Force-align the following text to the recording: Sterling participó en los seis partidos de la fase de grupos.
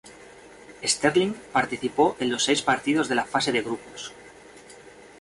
Sterling 0.83 1.35
participó 1.53 2.15
en 2.19 2.31
los 2.31 2.43
seis 2.45 2.63
partidos 2.63 3.07
de 3.07 3.13
la 3.13 3.23
fase 3.25 3.51
de 3.51 3.61
grupos. 3.61 4.11